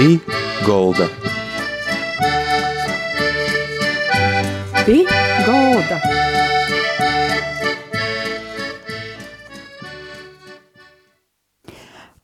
[0.00, 0.14] Pī
[0.64, 1.04] Golda.
[4.86, 4.94] Pī
[5.44, 5.98] Golda.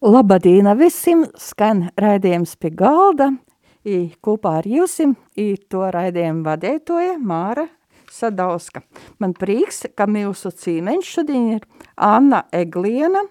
[0.01, 3.35] Labadīna visiem, skan raidījums pie galda,
[3.85, 7.67] i kopā ar jūsim, i to raidījumu vadētoja Māra
[8.09, 8.87] Sadauska.
[9.21, 11.69] Man prieks, ka mūsu cīmeņš šodien ir
[12.01, 13.27] Anna Egliena,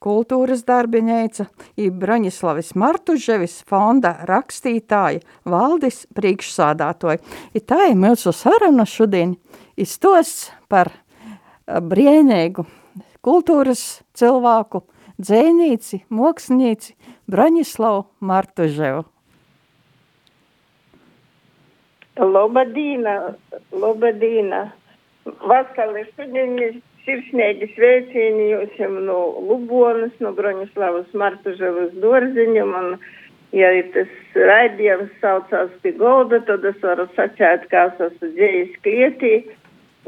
[0.00, 1.46] kultūras darbinēca,
[1.76, 7.20] i Braņislavis Martuževis fonda rakstītāja, valdis priekšsādātoja.
[7.54, 9.36] I tā ir mūsu saruna šodien,
[9.76, 10.92] izstos par
[11.66, 12.64] brēnēgu
[13.24, 14.82] kultūras cilvēku,
[15.20, 16.96] dzēnīci, moksnīci
[17.30, 19.04] Braņislavu Martuževu.
[22.20, 23.16] Lobadīna,
[23.72, 24.64] Lobadīna.
[25.46, 32.74] Vakar šodien sirsnīgi sveicieni jūs no Lubonas, no Broņislavas Martuževas Dorziņam.
[32.80, 32.98] Un,
[33.56, 39.32] ja tas raidījums saucās pie golda, tad es varu sacēt, ka es esmu dzējis klietī,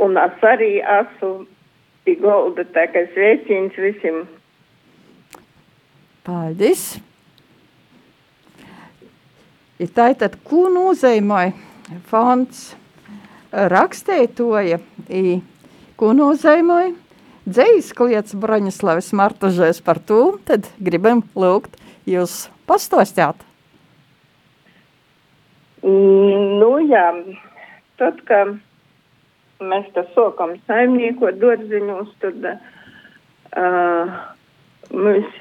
[0.02, 1.32] un es arī esmu
[2.06, 4.24] pie golda, tā kā sveiciens visiem.
[6.26, 7.00] Paldies!
[9.82, 11.48] Ir tā tad, ko nozīmē
[12.06, 12.76] fonds
[13.50, 14.78] rakstētoja,
[15.10, 15.40] i,
[16.02, 16.96] ko nozīmē
[17.46, 21.76] dzējas kliets Braņislavas Martažēs par to, tad gribam lūgt
[22.10, 23.38] jūs pastostāt.
[25.86, 27.04] Nu jā,
[28.02, 28.40] tad, ka
[29.62, 34.18] mēs tā sokam saimniekot dārziņos, tad uh,
[34.90, 35.40] mums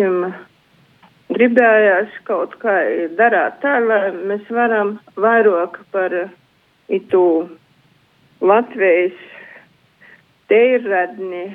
[1.33, 2.77] gribējās kaut kā
[3.17, 6.19] darāt tā, lai mēs varam vairāk par
[7.01, 7.25] itu
[8.45, 9.29] Latvijas
[10.51, 11.45] teiradni,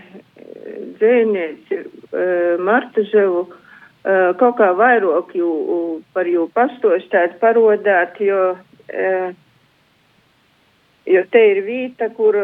[0.96, 1.80] dzēnieci,
[2.66, 3.42] Martaževu,
[4.40, 5.50] kaut kā vairāk jū,
[6.16, 8.54] par jū pastostāt, parodāt, jo,
[11.10, 12.38] jo te ir vīta, kur,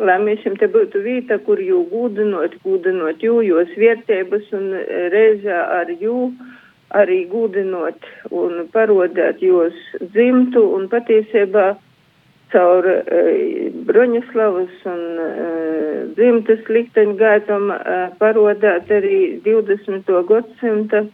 [0.00, 4.70] lai mēs jums te būtu vīta, kur jū gūdinot, gūdinot jū, jūs vērtības un
[5.14, 6.18] reizē ar jū
[6.94, 9.74] arī gūdinot un parodāt jūs
[10.14, 11.74] dzimtu un patiesībā
[12.54, 13.02] caur uh,
[13.88, 20.10] Broņislavas un uh, dzimtas likteņu gaitam uh, parodāt arī 20.
[20.30, 21.04] gadsimta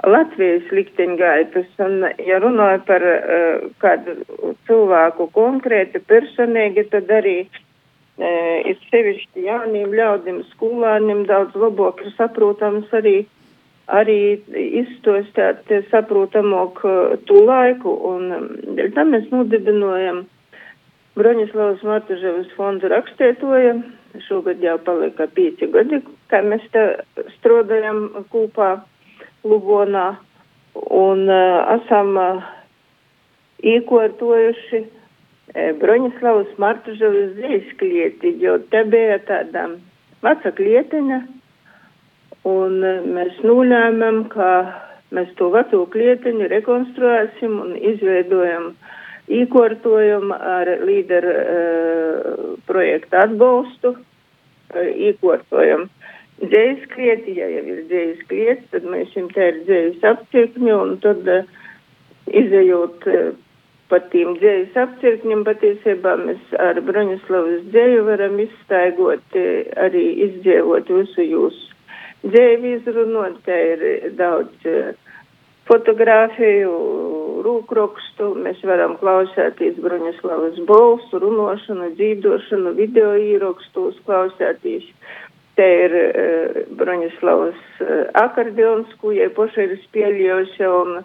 [0.00, 1.72] Latvijas likteņgaitas.
[1.84, 3.02] Un, ja runāju par
[3.82, 4.14] kādu
[4.64, 7.42] cilvēku konkrēti personīgi, tad arī
[8.70, 13.26] ir sevišķi jauniem ļaudīm, skolāniem daudz labāk ir saprotams arī
[13.90, 14.20] arī
[14.80, 16.82] izstostāt saprotamok
[17.26, 20.24] tu laiku, un dēļ tam mēs nodibinojam
[21.18, 23.74] Broņislavas Martuževas fondu rakstētoja.
[24.26, 26.00] Šogad jau palika pieci gadi,
[26.30, 26.84] kā mēs te
[27.36, 28.70] strodojam kūpā
[29.46, 30.06] Lubonā,
[30.74, 32.48] un uh, esam uh,
[33.62, 39.68] īkortojuši uh, Broņislavas Martuževas dzīves klieti, jo te bija tāda
[40.26, 41.20] veca klietiņa,
[42.48, 42.78] Un
[43.14, 44.50] mēs nolēmām, ka
[45.12, 48.70] mēs to veco klietiņu rekonstruēsim un izveidojam
[49.30, 53.92] īkortojumu ar līderu uh, projektu atbalstu.
[54.70, 55.88] Uh, īkortojam
[56.40, 60.96] dzējas klieti, ja jau ir dzējas kliets, tad mēs šim te ir dzējas apcirkņu un
[61.04, 61.48] tad uh,
[62.40, 63.32] izējot uh,
[63.90, 69.38] pa tīm dzējas apcirkņiem patiesībā mēs ar Broņislavas dzēju varam izstaigot,
[69.84, 71.69] arī izdzēvot visu jūsu
[72.24, 74.92] dzēvi izrunot, ka ir daudz uh,
[75.70, 76.74] fotografiju,
[77.46, 84.88] rūkrakstu, mēs varam klausēties Broņislavas balsu, runošanu, dzīvošanu, video īrakstus, klausēties.
[85.58, 91.00] Te ir uh, Broņislavas uh, akordeons, ko jai poša ir spēļojusi, un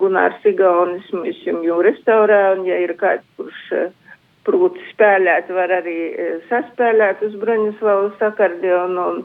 [0.00, 3.90] Gunārs Igaunis mēs jau restaurē, un ja ir kāds, kurš uh,
[4.46, 9.06] prūti spēlēt, var arī uh, saspēlēt uz Broņislavas akordeonu.
[9.14, 9.22] Un,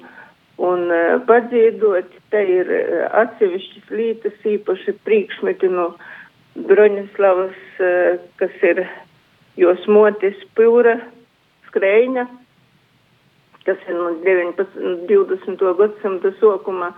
[0.61, 5.89] un uh, padzīdot, te ir uh, atsevišķas lītas, īpaši priekšmeti no
[6.55, 8.85] Broņislavas, uh, kas ir
[9.59, 10.97] jos motis pūra
[11.67, 12.25] skrēņa,
[13.67, 15.69] kas ir no 19, 20.
[15.81, 16.93] gadsimta sokuma,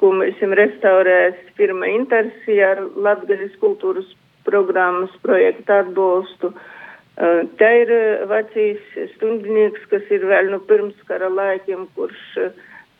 [0.00, 4.08] ko mēs esam restaurējis firma Intersija ar Latgaļas kultūras
[4.46, 6.50] programmas projektu atbalstu.
[7.16, 7.90] Te ir
[8.28, 8.82] vecīs
[9.14, 12.50] stundinieks, kas ir vēl no pirms kara laikiem, kurš uh,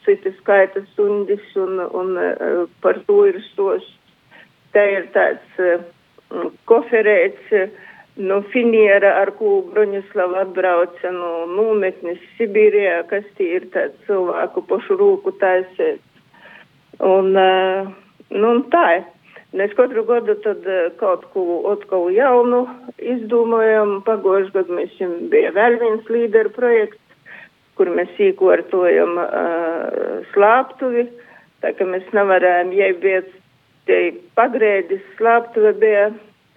[0.06, 3.84] citi skaita sundis un, un uh, par to ir stos.
[4.74, 5.82] Te ir tāds uh,
[6.70, 7.66] koferēts uh,
[8.16, 14.96] no Finiera, ar ko Broņislava atbrauca no nometnes Sibīrijā, kas tie ir tāds cilvēku pašu
[15.00, 16.00] rūku taisēt.
[17.04, 19.04] Un, nu, un tā ir.
[19.56, 20.64] Mēs katru gadu tad
[21.00, 22.64] kaut ko atkal jaunu
[23.00, 24.00] izdomājam.
[24.04, 27.05] Pagājušajā gadā mēs jums bija vēl viens līderu projekts,
[27.76, 31.06] kur mēs īkortojam uh, slāptuvi.
[31.64, 33.22] Tā kā mēs nevarējām, ja bija
[33.88, 33.98] te
[34.38, 36.08] pagrēdis slāptuve bija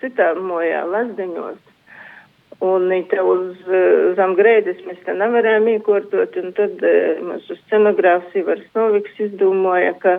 [0.04, 1.60] citā mojā, lasdeņos.
[2.66, 8.36] Un te uz uh, zem grēdes mēs te nevarējām īkortot, un tad uh, mūsu scenogrāfs
[8.39, 10.18] Ivars Noviks izdomāja, ka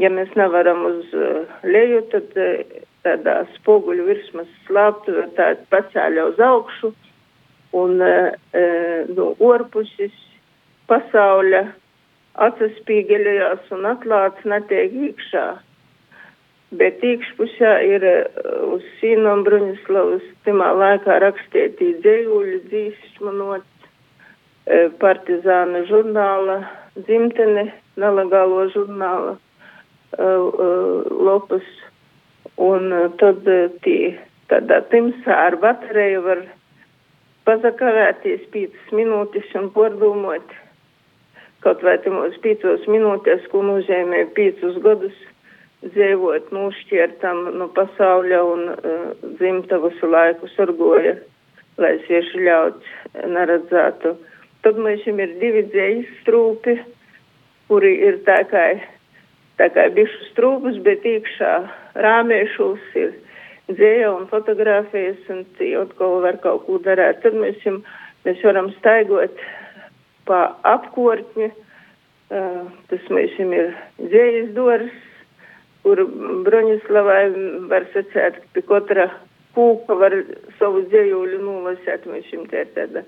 [0.00, 6.40] ja mēs nevaram uz uh, leju, tad uh, tādā spoguļu virsmas slāptuve tā pacēļa uz
[6.40, 6.92] augšu,
[7.72, 8.32] un uh,
[9.16, 10.14] no orpuses
[10.90, 11.66] pasauļa
[12.46, 15.46] atsaspīgeļojās un atklāts netiek iekšā.
[16.80, 18.06] Bet iekšpusē ir
[18.72, 23.66] uz sīnom Bruņislavas timā laikā rakstītī dzējuļi, dzīsmanot,
[25.02, 26.62] partizāna žurnāla,
[26.96, 27.66] dzimtene,
[28.00, 29.36] nelegālo žurnāla
[31.28, 31.68] lopas.
[32.62, 32.88] Un
[33.20, 33.44] tad
[33.84, 33.98] tī,
[34.48, 36.42] tādā timsā ar bateriju var
[37.48, 40.54] pazakavēties 5 minūtes un pārdomāt
[41.62, 45.18] kaut vai tamos 5 minūtēs, ko nozīmē 5 gadus
[45.82, 49.06] dzīvot nošķirtam no pasauļa un uh,
[49.38, 51.16] dzimtavas laiku sargoja,
[51.82, 52.92] lai svieši ļauts
[53.34, 54.14] neredzētu.
[54.62, 56.76] Tad mēs jums ir divi dzējas strūpi,
[57.70, 58.66] kuri ir tā kā,
[59.58, 61.54] tā kā bišu strūpus, bet iekšā
[62.06, 63.14] rāmiešus ir
[63.78, 65.44] dzēja un fotografijas un
[65.80, 67.22] atkal var kaut ko darīt.
[67.24, 67.86] Tad mēs jums,
[68.26, 69.40] mēs varam staigot
[70.28, 70.42] pa
[70.74, 72.60] apkortņu, uh,
[72.90, 73.72] tas mēs jums ir
[74.02, 75.00] dzējas dors
[75.82, 76.02] kur
[76.46, 77.22] Broņislavai
[77.70, 79.08] var sacēt, pie katra
[79.56, 80.14] kūka var
[80.60, 83.04] savu dzējuļu nolasēt, mēs šim te ir tāda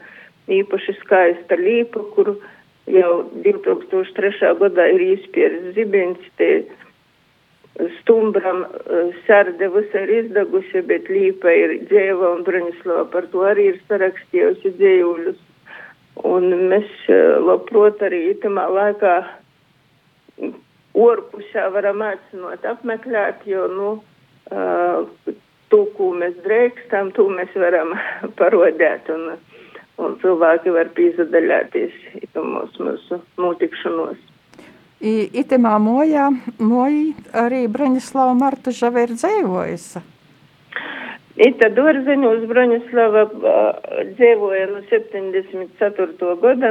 [0.52, 2.34] īpaši skaista līpa, kur
[2.90, 3.12] jau
[3.46, 4.52] 2003.
[4.60, 6.50] gadā ir izpieris zibens, te
[8.04, 8.66] stumbram
[9.26, 14.74] sarde visa ir izdagusi, bet līpa ir dzēva un Broņislava par to arī ir sarakstījusi
[14.76, 15.40] dzējuļus.
[16.28, 16.90] Un mēs
[17.42, 19.14] labprot arī itamā laikā
[20.94, 23.88] orpusā varam aicinot apmeklēt, jo, nu,
[24.54, 25.32] uh,
[25.72, 27.96] to, ko mēs drēkstam, to mēs varam
[28.38, 29.34] parodēt un,
[29.98, 34.20] un cilvēki var pīzadaļāties itumos mūsu notikšanos.
[35.04, 36.30] I, itemā mojā,
[36.64, 40.00] moji arī Braņislava Marta Žava ir dzēvojusi.
[41.44, 43.24] Ita Dorzeņu uz Broņislava
[44.14, 46.30] dzīvoja no 74.
[46.40, 46.70] gada.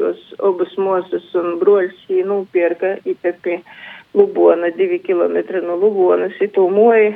[0.00, 3.60] Jos obus mūsus un broļs jī nūpierka ita pie
[4.16, 7.12] Lubona, divi kilometri no Lubonas, itu moji,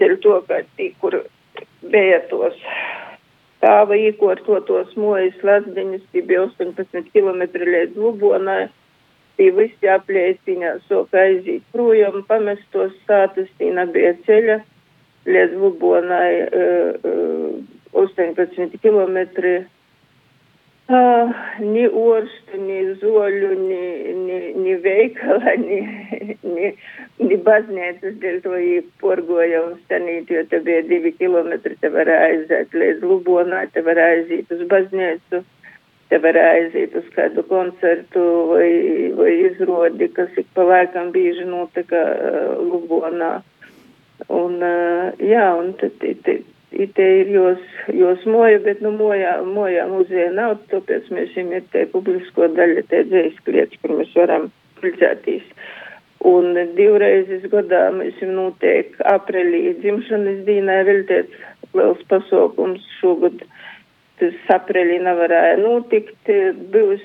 [0.00, 1.18] dēļ to, ka tī, kur
[1.92, 2.56] bija tos
[3.68, 8.68] tāva īkortotos mojas lasdiņas, tī bija 18 kilometri līdz Lubonai
[9.38, 14.58] bija visi aplieciņā, soka aiziet projām, pamestos stātus, tī nebija ceļa
[15.28, 17.58] līdz Lubonai uh, uh,
[18.02, 19.60] 18 kilometri.
[20.88, 23.80] Uh, ni orstu, ni zoļu, ni,
[24.16, 25.82] ni, ni veikala, ni,
[26.40, 26.70] ni,
[27.20, 32.08] ni baznīcas, dēļ to viņi porgoja uz stanīt, jo te bija divi kilometri, te var
[32.08, 35.42] aiziet līdz Lubonai, te var aiziet uz baznīcu.
[35.42, 35.54] Uh,
[36.08, 38.70] te var aiziet uz kādu koncertu vai,
[39.16, 43.38] vai izrodi, kas ik pa laikam bieži notika uh, Lubonā.
[44.34, 46.38] Un, uh, jā, un tad te,
[46.70, 47.60] te ir jos,
[47.94, 52.84] jos moja, bet nu mojā, mojā muzeja nav, tāpēc mēs viņam ir te publisko daļa,
[52.90, 54.48] te dzējas kliets, kur mēs varam
[54.80, 55.46] pulcētīs.
[56.28, 61.46] Un divreizes gadā mēs viņam notiek aprelī dzimšanas dīnā veltēts
[61.78, 63.44] liels pasaukums šogad.
[64.18, 66.32] Tas aprīlī nevarēja notikt.
[66.74, 67.04] Būs,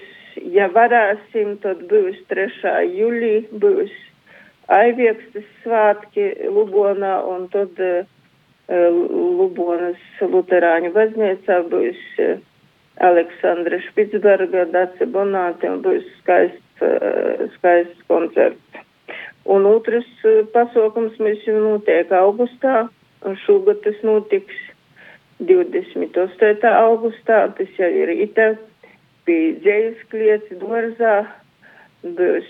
[0.55, 2.49] ja varēsim, tad būs 3.
[2.97, 3.93] jūlī, būs
[4.71, 8.05] Aiviekstas svātki Lubonā un tad uh,
[8.73, 11.99] Lubonas Luterāņu baznīcā būs
[13.03, 16.85] Aleksandra Špitsberga, Dace Bonāte un būs skaists,
[17.57, 18.83] skaists koncerts.
[19.45, 20.07] Un otrs
[20.53, 22.87] pasaukums mēs jau notiek augustā,
[23.27, 24.55] un šogad tas notiks
[25.43, 26.63] 28.
[26.71, 28.53] augustā, tas jau ir ita,
[29.27, 31.17] pie dzējas kliets dvorzā,
[32.03, 32.49] būs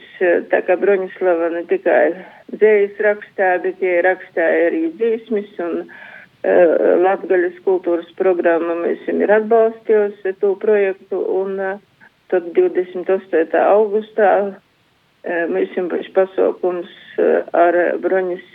[0.53, 2.13] tā kā Broņislava ne tikai
[2.53, 6.01] dzējas rakstā, bet tie rakstāja arī dzīsmis un uh,
[6.43, 11.77] Latgaļas kultūras programma mēs viņam ir atbalstījusi to projektu un uh,
[12.33, 13.53] tad 28.
[13.61, 14.31] augustā
[15.23, 16.89] mēs jums būs pasaukums
[17.55, 18.47] ar Broņas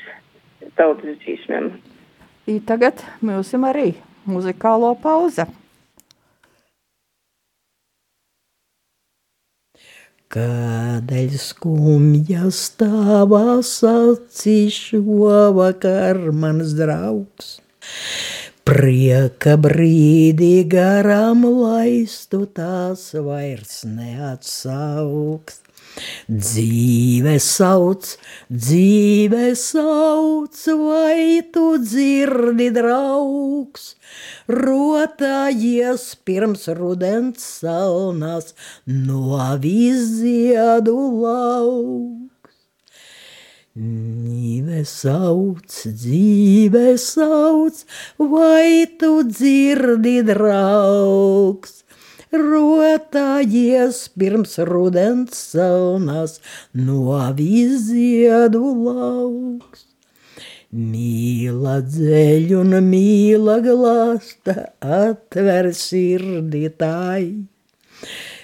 [0.76, 1.70] tautas dzīsmēm.
[2.50, 3.92] I tagad mums arī
[4.26, 5.46] muzikālo pauze.
[10.28, 17.54] Kādēļ skumjas tavas acīs šovakar, mans draugs?
[18.68, 25.62] Prieka brīdī garām laistu tās vairs neatsauks.
[26.30, 28.12] Dzīve sauc,
[28.52, 33.94] dzīve sauc, vai tu dzirdi, draugs?
[34.48, 38.54] rotājies pirms rudens salnās
[38.86, 42.27] no viziedu lauks.
[43.78, 47.76] Dzīve sauc, dzīve sauc,
[48.18, 51.76] vai tu dzirdi draugs?
[52.34, 56.40] Rotājies pirms rudens salnās
[56.74, 59.86] no viziedu lauks.
[60.74, 67.22] Mīla dzeļ un mīla glāsta, atver sirdī tai.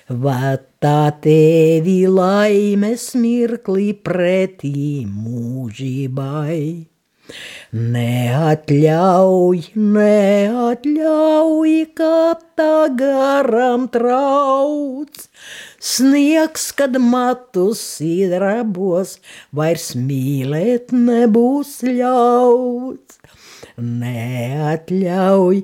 [0.04, 6.88] Vatā tevi laimes mirklī pretī mūžībai.
[7.72, 12.18] Neatļauj, neatļauj, kā
[12.52, 15.24] tā garam trauc,
[15.80, 19.18] Sniegs, kad matus īdrabos,
[19.56, 23.23] vairs mīlēt nebūs ļauts.
[23.74, 25.56] Neatļauj,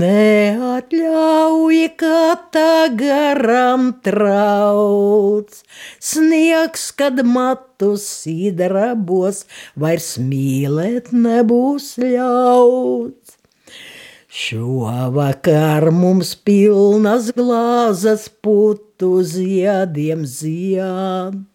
[0.00, 2.18] neatļauj, kā
[2.52, 5.62] tā garam trauc.
[5.96, 9.46] Sniegs, kad matus īdrabos,
[9.80, 13.38] vairs mīlēt nebūs ļauts.
[14.28, 21.46] Šovakar mums pilnas glāzes putu ziediem zied.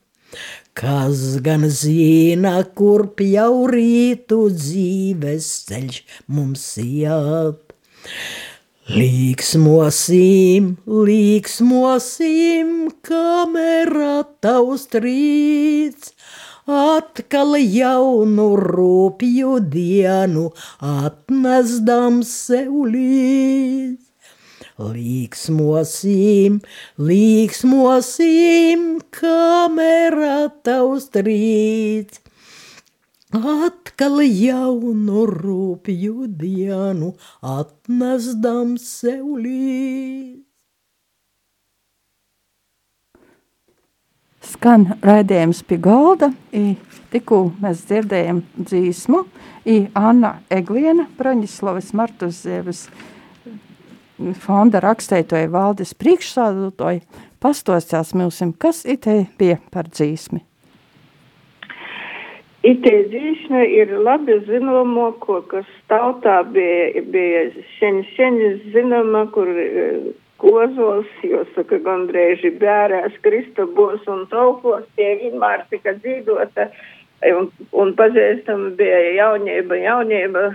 [0.74, 6.00] Kas gan zina, kur jau rītu dzīves ceļš
[6.34, 7.75] mums iet?
[8.89, 10.72] Līksmosim,
[11.10, 12.72] līksmosim,
[13.06, 16.15] kamera tavs trīts,
[16.65, 20.48] atkal jaunu rūpju dienu
[20.96, 24.02] atnesdam sev līdz.
[24.82, 26.56] Līksmosim,
[26.98, 32.24] līksmosim, kamera tavs trīts,
[33.34, 37.12] atkal jaunu rūpju dienu
[37.42, 40.42] atnesdam sev līdz.
[44.44, 46.32] Skan raidījums pie galda,
[47.13, 49.24] tikko mēs dzirdējam dzīsmu,
[49.70, 52.88] i Anna Egliena, Praņislavas Martuzēvas
[54.17, 57.03] fonda rakstētoja valdes priekšsādātoja,
[57.43, 60.43] pastostās milsim, kas itē bija par dzīsmi.
[62.63, 67.41] Itē dzīsme ir labi zinomo, ko, kas tautā bija, bija
[67.77, 68.38] šeņ, šeņ
[68.72, 69.50] zinama, kur
[70.39, 76.70] kozos, jo saka, gandrīz bērēs Kristobos un taukos, tie vienmēr tika dzīvota,
[77.36, 77.50] un,
[77.84, 80.46] un pazīstama bija jaunība, jaunība,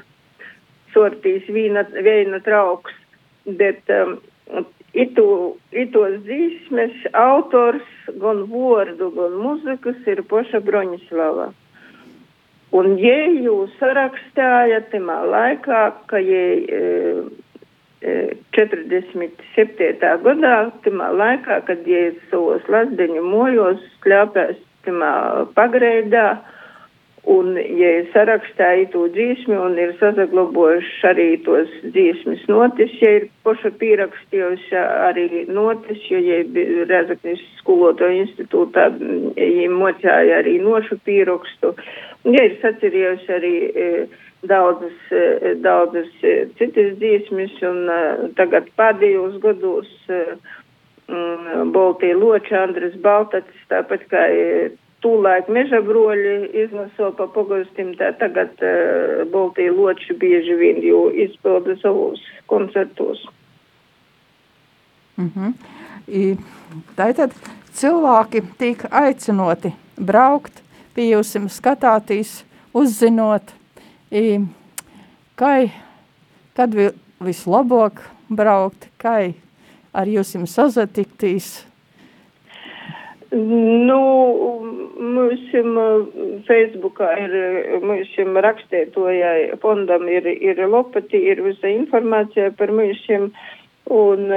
[0.95, 2.97] sortīs vīna, vīna trauks,
[3.47, 4.19] bet um,
[4.97, 5.29] itu,
[5.73, 7.87] itos dzīsmes autors
[8.23, 11.51] gan vordu, gan muzikas ir poša Broņislava.
[12.77, 16.83] Un, ja jūs sarakstāja timā laikā, ka jai e,
[18.53, 20.03] 47.
[20.25, 25.13] gadā, timā laikā, kad ie savos lasdeņu mojos kļāpēs timā
[25.57, 26.39] pagreidā,
[27.27, 33.73] un ie sarakstāja to dzīsmi un ir sazaglobojuši arī tos dzīsmis notis, ja ir poša
[33.81, 36.45] pierakstījuši arī notis, jo ie
[36.89, 38.91] Rezaknis skoloto institūtā,
[39.35, 41.75] ie mocāja arī nošu pierakstu,
[42.25, 43.91] un ie ir sacerījuši arī e,
[44.43, 49.89] daudzas, eh, daudzas eh, citas dziesmas, un uh, tagad pēdējos gados
[51.09, 54.23] um, Baltija Loča, Andris Baltacis, tāpat kā
[55.05, 61.77] tūlaik meža broļi izneso pa pogostim, tā tagad uh, Baltija Loča bieži vien jau izpilda
[61.83, 63.27] savus koncertos.
[65.19, 65.53] Mm -hmm.
[66.09, 66.37] I,
[66.97, 67.35] tātad
[67.75, 70.63] cilvēki tiek aicinoti braukt,
[70.95, 73.43] pie jums skatātīs, uzzinot,
[74.11, 74.41] I,
[75.37, 75.71] kai,
[76.57, 76.89] kad vi,
[77.21, 79.35] vislabāk braukt, kai
[79.93, 81.68] ar jums sazatiktīs?
[83.31, 84.01] Nu,
[84.97, 85.43] mums
[86.49, 87.35] Facebookā ir,
[87.85, 88.15] mums
[88.47, 93.05] rakstētojai fondam ir, ir lopati, ir visa informācija par mums,
[93.93, 94.33] un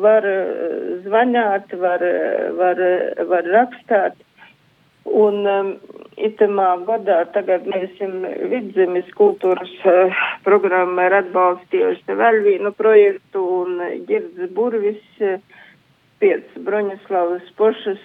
[0.00, 0.28] var
[1.04, 2.04] zvanāt, var,
[2.56, 2.84] var,
[3.28, 4.16] var rakstāt.
[5.02, 5.70] Un um,
[6.14, 7.96] itamā gadā tagad mēs
[8.52, 15.40] vidzemes kultūras uh, programma ir atbalstījusi vēl vienu projektu un Girds Burvis uh,
[16.22, 18.02] pēc Broņaslavas pošas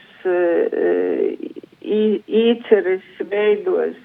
[1.86, 4.00] īceris veidos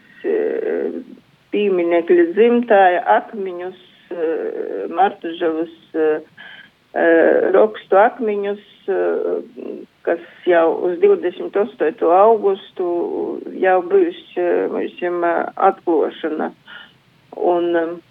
[1.53, 3.81] pīminekļa dzimtāja akmiņus,
[4.93, 5.75] Martužavas
[7.57, 8.63] rokstu akmiņus,
[10.07, 12.09] kas jau uz 28.
[12.13, 12.89] augustu
[13.63, 15.29] jau bijuši, mums
[15.71, 16.53] atklošana.
[17.33, 18.03] Un,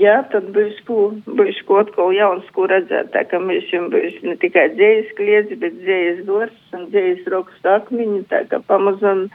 [0.00, 4.18] jā, tad būs ko, būs ko atkal jauns, ko redzēt, tā ka mēs jums būs
[4.26, 9.26] ne tikai dzējas kliedzi, bet dzējas dors un dzējas rokstu akmiņi, tā ka pamazam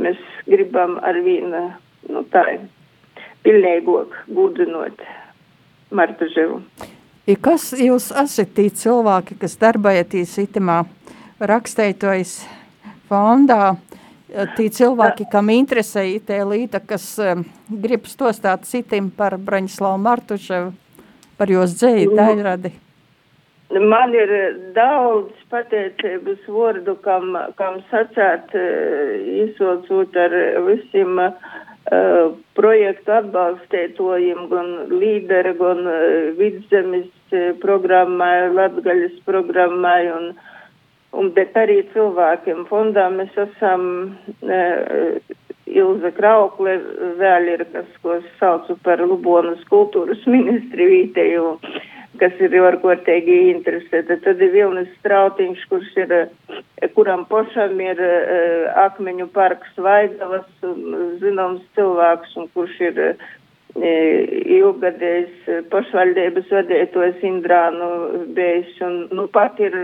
[0.00, 1.66] mēs gribam ar vienu,
[2.08, 2.44] nu tā,
[3.44, 5.04] pilnīgok gudinot
[5.90, 6.62] Martu Ževu.
[7.28, 10.80] Ja kas jūs esat tī cilvēki, kas darbojaties itamā
[11.40, 12.40] rakstētojas
[13.10, 13.76] fondā,
[14.56, 20.70] tī cilvēki, kam interesē itē līta, kas um, grib stostāt citim par Braņislavu Martuševu,
[21.38, 22.72] par jūs dzēju daļradi?
[23.70, 24.30] Man ir
[24.74, 28.50] daudz pateicības vārdu, kam, kam sacēt,
[29.44, 30.34] izsaucot ar
[30.66, 35.86] visiem uh, projektu atbalstētojiem, gan līderi, gan
[36.38, 37.10] vidzemes
[37.62, 40.49] programmai, Latgaļas programmai un uh,
[41.10, 43.86] Un, bet arī cilvēkiem fondā mēs esam
[44.46, 44.58] e,
[45.70, 46.76] Ilza Kraukle,
[47.18, 51.48] vēl ir kas, ko es saucu par Lubonas kultūras ministri vītēju,
[52.22, 54.20] kas ir ārkārtīgi interesēta.
[54.22, 56.14] Tad ir Vilnis Strautiņš, kurš ir,
[56.94, 58.14] kuram pošam ir e,
[58.86, 60.46] akmeņu parks Vaigavas,
[61.22, 63.14] zināms cilvēks, un kurš ir E,
[63.78, 67.90] ilgadējs pašvaldības vadītājs Indrānu
[68.34, 69.74] bijis un nu pat ir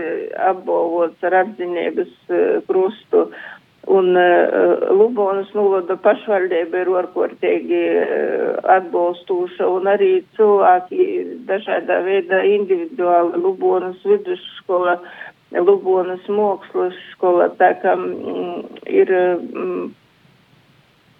[0.49, 3.29] apbalvots ar atzinības e, krustu.
[3.87, 11.05] Un uh, Lubonas novada pašvaldība ir ārkārtīgi uh, atbalstoša un arī cilvēki
[11.47, 14.97] dažādā veidā individuāli Lubonas vidusskola,
[15.55, 19.87] Lubonas mākslas skola, tā kā mm, ir mm,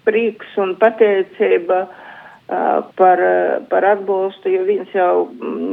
[0.03, 2.03] prieks un pateicība uh,
[2.47, 3.21] par,
[3.69, 5.13] par atbalstu, jo viņš jau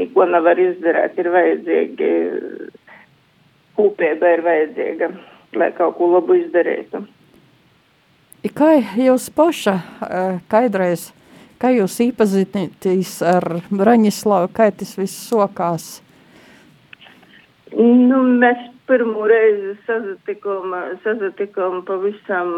[0.01, 1.19] neko nevar izdarīt.
[1.23, 2.11] Ir vajadzīgi,
[3.79, 5.11] kūpība ir vajadzīga,
[5.61, 7.05] lai kaut ko labu izdarītu.
[8.55, 9.79] Kā jūs paša,
[10.53, 11.09] kaidreiz,
[11.63, 15.87] kā jūs īpazīstīs ar Braņislavu, kā tas viss sokās?
[17.75, 20.75] Nu, mēs pirmo reizi sazatikām,
[21.07, 22.53] sazatikām pavisam,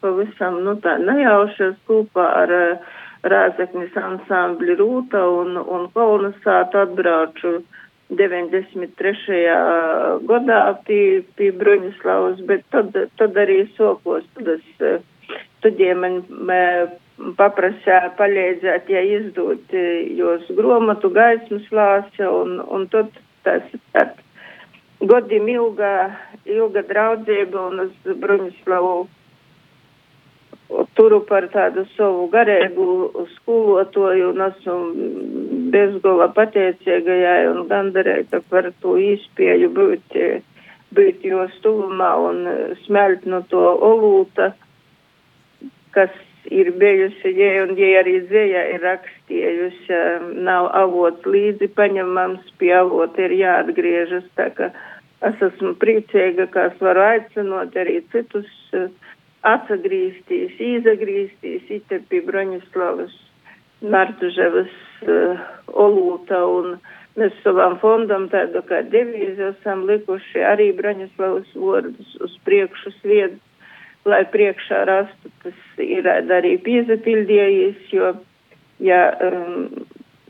[0.00, 7.60] pavisam, nu tā nejaušas kopā ar uh, Rāzaknis ansambļi Rūta un, un kolonizātu atbrauču
[8.12, 9.44] 93.
[10.28, 14.98] gadā pie, pie Bruņislavas, bet tad, tad arī sokos, tad es,
[15.62, 16.18] tad ja man
[17.38, 19.72] paprasīja palīdzēt, ja izdot
[20.18, 23.14] jos gromatu gaismas lāsa un, un tad
[23.46, 24.18] tas, tad
[25.00, 26.12] godim ilga,
[26.46, 28.94] ilga draudzība un es Bruņislavu
[30.96, 32.86] turu par tādu savu garīgu
[33.36, 34.76] skolotoju un esmu
[35.74, 40.18] bezgola pateicīgajai un gandarēta par to īspēju būt,
[40.96, 42.44] būt jos tuvumā un
[42.84, 44.52] smelt no to olūta,
[45.96, 46.12] kas
[46.50, 50.00] ir bijusi, ja un ja arī dzēja ir rakstījusi,
[50.46, 54.72] nav avots līdzi paņemams, pie avota ir jāatgriežas, tā ka
[55.22, 58.90] es esmu priecīga, ka es varu aicinot arī citus uh,
[59.42, 63.14] atsagrīstīs, izagrīstīs, ite pie Broņislavas
[63.82, 66.76] Martuževas uh, olūta un
[67.18, 73.40] mēs savām fondam tādu kā devīzi esam likuši arī Broņislavas vārdus uz priekšu sviedu,
[74.06, 78.14] lai priekšā rastu, tas ir arī piezapildījies, jo,
[78.82, 79.68] ja um,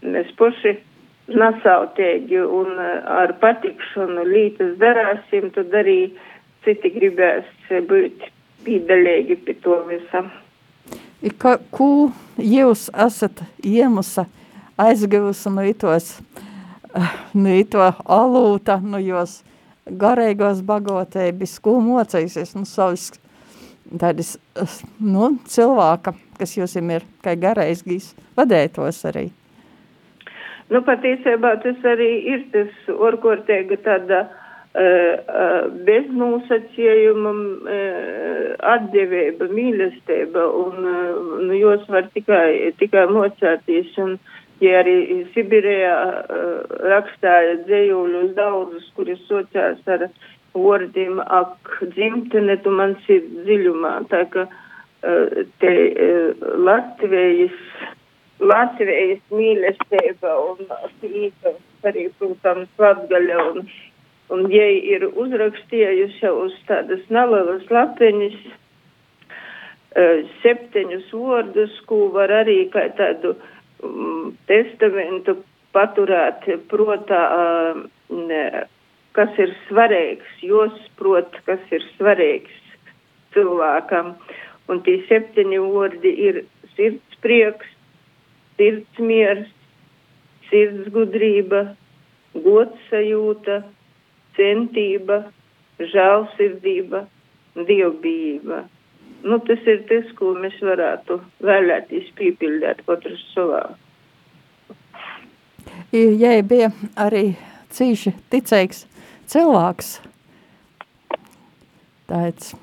[0.02, 0.78] mēs paši
[1.28, 6.14] nasautēgi un uh, ar patikšanu lītas darāsim, tad arī
[6.64, 7.48] citi gribēs
[7.88, 8.31] būt
[8.66, 10.30] pīdaļīgi pie to visam.
[11.38, 14.26] Ka, ko jūs esat iemusa
[14.80, 16.16] aizgavusi no itos,
[17.34, 19.40] no ito alūta, no jūs
[19.86, 23.12] garīgos bagotēbis, ko mocējusies no savas
[23.98, 24.34] tādas,
[24.98, 29.28] nu, cilvēka, kas jūs ir kā gareizgīs, vadētos arī?
[30.72, 34.41] Nu, patiesībā tas arī ir tas orkortēga tāda uh,
[34.72, 37.32] bez nosacījuma
[38.72, 40.86] atdevība, mīlestība, un
[41.46, 43.92] nu, jūs var tikai, tikai mocēties.
[44.00, 44.16] Un,
[44.64, 45.96] ja arī Sibirijā
[46.88, 50.08] rakstāja dzējuļus daudzus, kuri sociās ar
[50.56, 53.94] vārdiem, ak, dzimtene, tu man sirds dziļumā.
[54.08, 54.46] Tā ka
[55.60, 55.72] te
[56.64, 57.60] Latvijas,
[58.40, 60.68] Latvijas mīlestība un
[61.84, 63.66] arī, protams, Latgaļa un
[64.32, 72.88] un ja ir uzrakstījusi uz tādas nelielas lapeņas uh, septiņus vārdus, ko var arī kā
[72.98, 73.34] tādu
[73.84, 75.38] um, testamentu
[75.76, 78.44] paturēt protā, uh, ne,
[79.16, 82.58] kas ir svarīgs, jos prot, kas ir svarīgs
[83.36, 84.14] cilvēkam.
[84.70, 86.42] Un tie septiņi vārdi ir
[86.76, 87.68] sirds prieks,
[88.56, 89.48] sirds miers,
[90.48, 91.64] sirds gudrība,
[92.44, 93.62] gods sajūta,
[94.36, 95.22] centība,
[95.92, 97.06] žēlsirdība,
[97.56, 98.64] dievbijība.
[99.22, 103.62] Nu, tas ir tas, ko mēs varētu vēlēties pīpildīt katrs savā.
[105.92, 107.36] Ja bija arī
[107.72, 108.86] cīši ticīgs
[109.30, 109.92] cilvēks,
[112.10, 112.54] tāds,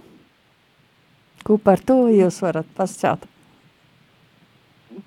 [1.46, 3.24] ko par to jūs varat pascāt?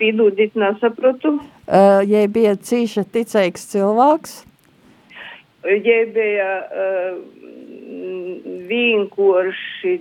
[0.01, 1.37] Pīdūdīt, nesaprotu.
[1.66, 4.38] Uh, ja bija cīši ticīgs cilvēks,
[5.64, 7.16] ja bija uh,
[8.70, 9.94] vienkārši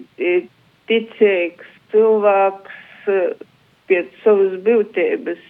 [0.89, 3.47] ticīgs cilvēks uh,
[3.91, 5.41] pēc savas būtības.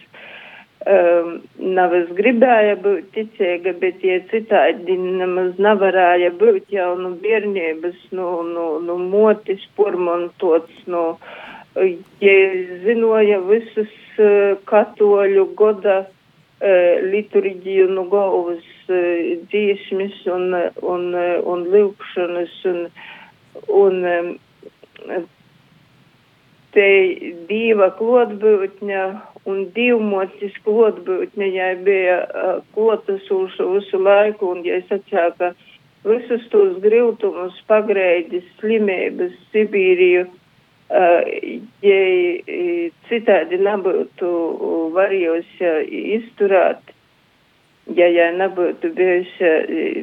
[0.82, 8.00] Um, nav es gribēja būt ticīga, bet ja citādi nemaz nevarēja būt jau no bērnības,
[8.10, 11.04] no, no, no motis pormontots, no,
[12.18, 12.34] ja
[12.82, 16.10] zinoja visus uh, katoļu goda uh,
[17.12, 18.64] liturģiju no galvas
[19.50, 20.54] dziesmas un,
[20.94, 21.08] un,
[21.54, 22.80] un lūkšanas un,
[23.82, 23.98] un
[26.72, 26.88] te
[27.50, 29.02] dieva klotbūtņa
[29.50, 32.18] un divmocis klotbūtņa, ja bija
[32.76, 35.50] klotasuša visu laiku, un ja es atceru, ka
[36.06, 40.28] visus tos griltumus pagreidis slimības Sibīriju,
[40.90, 42.00] ja
[43.08, 44.32] citādi nebūtu
[44.96, 45.70] varējusi
[46.18, 46.92] izturēt,
[47.96, 49.54] ja, ja nebūtu bijusi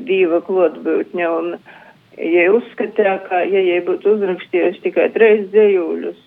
[0.08, 1.54] dieva klotbūtņa, un
[2.18, 6.26] ja uzskatīja, ka, ja jai būtu uzrakstījusi tikai trīs dzējuļus,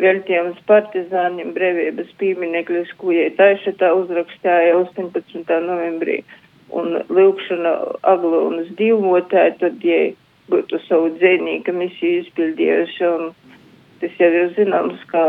[0.00, 5.58] veltījums partizāniem brīvības piemineklis, ko jai taiša tā uzrakstīja 18.
[5.66, 6.22] novembrī,
[6.70, 7.74] un lūkšana
[8.06, 10.14] Aglonas divmotāja, tad jai
[10.50, 13.30] būtu savu dzēnīga misiju izpildījuši, un
[14.00, 15.22] tas jau ir zināms, ka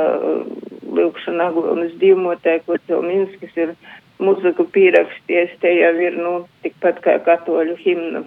[0.92, 3.74] lūkšana Aglonas divmotāja, ko tev Minskis ir
[4.22, 8.24] muziku pieraksties, te jau ir, nu, tikpat kā katoļu himna.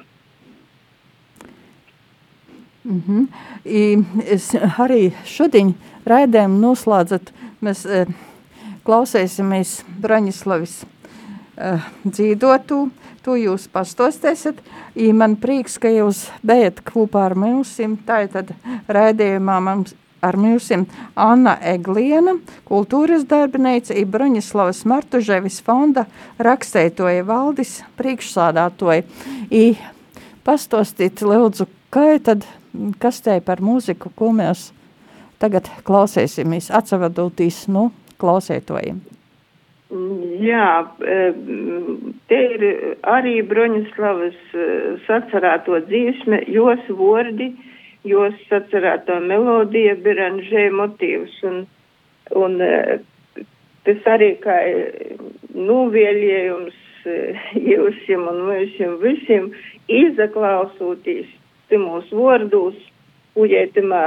[2.84, 3.26] Mm -hmm.
[3.64, 5.74] I, es arī šodien
[6.06, 8.04] raidējumu noslēdzat, mēs e,
[8.84, 12.90] klausēsimies Braņislavis e, dzīdotu,
[13.22, 14.60] to jūs pastostēsiet,
[14.94, 18.52] i man prieks, ka jūs bijat kopā ar mūsim, tā ir tad
[18.88, 20.86] raidījumā mums ar mūsim
[21.20, 26.06] Anna Egliena, kultūras darbineica, i Braņislavas Martuževis fonda
[26.42, 29.04] rakstētoja valdis priekšsādātoja.
[29.52, 29.64] I
[30.44, 32.48] pastostīt, lūdzu, kā tad
[32.98, 34.70] kas te par mūziku, ko mēs
[35.42, 39.02] tagad klausēsimies, atsavadotīs, nu, klausētojiem?
[40.42, 40.70] Jā,
[42.30, 42.64] te ir
[43.06, 44.56] arī Broņislavas
[45.04, 47.52] sacerēto dzīsme, jos vordi,
[48.04, 51.62] jos sacerēto melodija, biranžē motīvs, un,
[52.36, 52.58] un
[53.84, 54.58] tas arī kā
[55.54, 56.80] nūvēļējums
[57.70, 59.50] jūsim un mūsim visiem
[59.92, 61.28] izaklausūtīs
[61.72, 62.76] timos vārdus,
[63.34, 64.04] ujētimā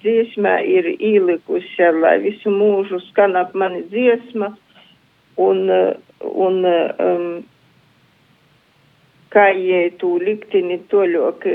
[0.00, 4.54] dziesmā ir īlikuši, lai visu mūžu skan ap mani dziesma,
[5.40, 5.66] un,
[6.20, 7.26] un um,
[9.30, 11.46] kā jie tū liktini toļok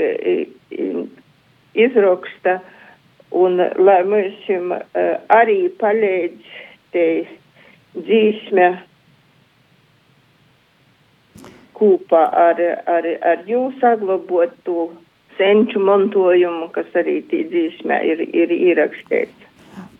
[1.76, 2.60] izraksta,
[3.36, 6.52] un lai mums uh, arī palīdz
[6.94, 7.06] te
[7.96, 8.68] dzīsmē
[11.76, 14.88] kopā ar, ar, ar jūs saglabot to
[15.36, 19.44] senču mantojumu, kas arī tī dzīsmē ir, ir ierakstīts.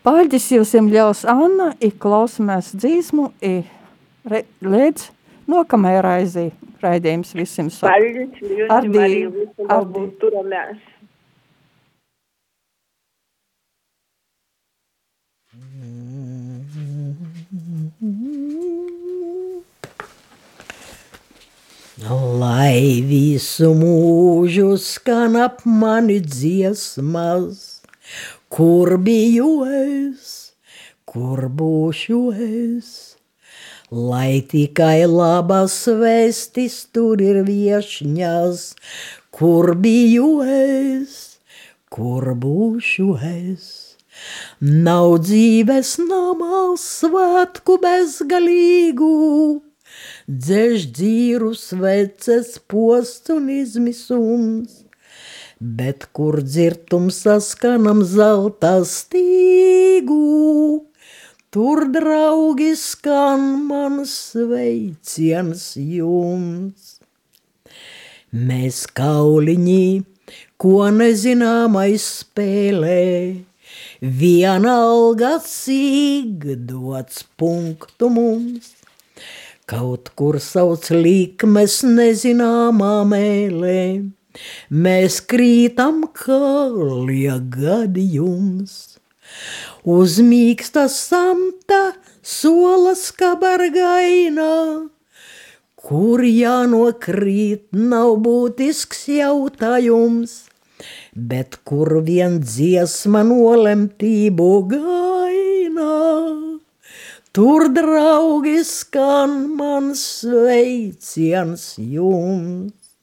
[0.06, 3.54] Paldies jums ļaus Anna, i klausamies dzīsmu, i
[4.30, 5.10] re, līdz
[5.50, 6.46] nokamai raizī
[6.82, 7.68] raidījums visiem.
[7.82, 8.38] Paldies,
[8.70, 9.66] ar arī visu
[22.04, 27.80] Lai visu mūžu skan ap mani dziesmas,
[28.52, 30.52] kur biju es,
[31.08, 33.16] kur būšu es.
[33.88, 38.60] Lai tikai labas vēstis tur ir viešņas,
[39.32, 41.38] kur biju es,
[41.88, 43.96] kur būšu es.
[44.60, 49.14] Nav dzīves namā svētku bezgalīgu,
[50.26, 54.82] dzēž dzīru sveces posts un izmisums.
[55.60, 60.18] Bet kur dzirtums saskanam zelta stīgu,
[61.48, 66.98] tur draugi skan man sveiciens jums.
[68.36, 70.04] Mēs kauliņi,
[70.60, 73.06] ko nezināmais spēlē,
[74.00, 78.75] vienalga cīg dots punktu mums.
[79.66, 83.80] Kaut kur sauc likmes nezināmā mēlē,
[84.70, 86.70] mēs krītam kā
[87.10, 88.76] liegadījums.
[89.82, 91.80] Uz mīksta samta
[92.22, 94.56] solas kabargainā,
[95.74, 100.44] kur jānokrīt nav būtisks jautājums
[101.16, 106.45] bet kur vien dziesma nolemtību gaina.
[107.36, 112.94] Tur, draugi, skan man sveiciens jums.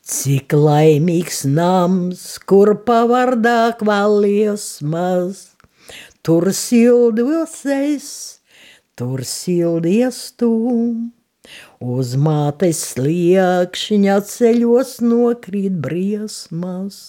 [0.00, 5.42] Cik laimīgs nams, kur pavardā kvaliesmas,
[6.24, 8.08] tur sildos es,
[8.96, 10.54] tur sildies tu.
[11.96, 17.04] Uz mātes sliekšņa ceļos nokrīt briesmas,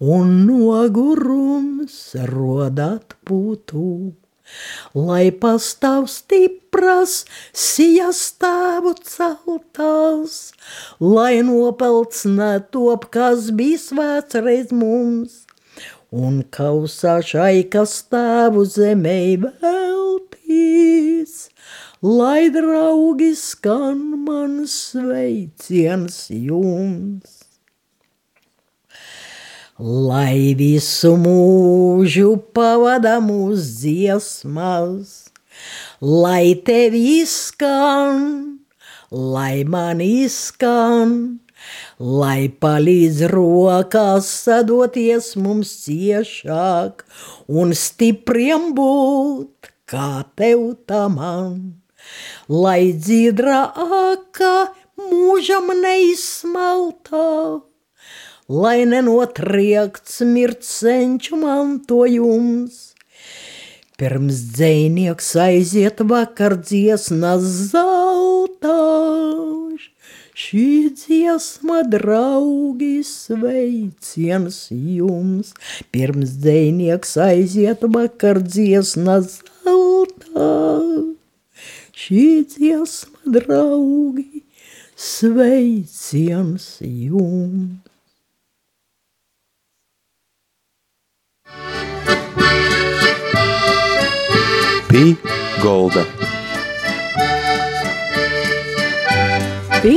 [0.00, 4.16] un nogurums rodat putu.
[4.94, 7.22] Lai pastāv stipras,
[7.56, 10.34] sijas stāvu celtās,
[11.00, 15.38] lai nopelts netop, kas bija svēts reiz mums,
[16.12, 21.48] un kausā šai, kas stāvu zemē veltīs.
[22.02, 27.41] Lai draugi skan man sveiciens jums.
[29.82, 35.32] Lai visu mūžu pavada mūsu dziesmas,
[35.98, 38.22] lai tevi izskan,
[39.10, 41.16] lai man izskan,
[41.98, 47.02] lai palīdz rokās sadoties mums ciešāk
[47.50, 51.82] un stipriem būt, kā tev tā man
[52.48, 54.54] lai dzīdra aka
[54.98, 57.62] mūžam neizsmeltā,
[58.52, 62.80] lai nenotriekts mirt senču mantojums.
[64.00, 69.86] Pirms dzēnieks aiziet vakar dziesmas zeltāš,
[70.44, 70.66] šī
[70.98, 75.54] dziesma draugi sveiciens jums.
[75.94, 81.12] Pirms dzēnieks aiziet vakar dziesmas zeltāš
[82.02, 84.42] šī dziesma, draugi,
[84.96, 87.91] sveiciens jums!
[94.88, 95.16] Pī
[95.62, 96.04] Golda.
[99.82, 99.94] Pī